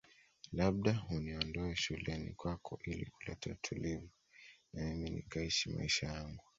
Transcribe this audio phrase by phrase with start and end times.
[0.57, 4.09] Labda uniondoe shuleni kwako ili kuleta utulivu
[4.73, 6.43] na mimi nikaishi maisha yangu